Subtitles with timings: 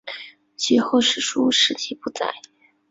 [0.57, 2.33] 其后史书事迹不载。